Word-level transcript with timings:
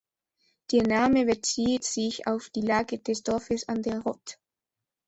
Der 0.71 0.81
Name 0.81 1.25
bezieht 1.27 1.83
sich 1.83 2.25
auf 2.25 2.49
die 2.49 2.61
Lage 2.61 2.97
des 2.97 3.21
Dorfes 3.21 3.69
an 3.69 3.83
der 3.83 3.99
Rott. 3.99 4.39